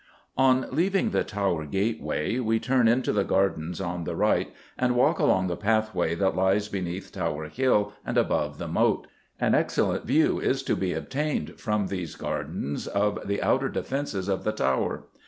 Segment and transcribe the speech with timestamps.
[0.35, 5.19] _On leaving the Tower gateway we turn into the gardens on the right and walk
[5.19, 9.05] along the pathway that lies beneath Tower Hill and above the moat.
[9.39, 14.43] An excellent view is to be obtained from these gardens of the outer defences of
[14.43, 15.03] the Tower.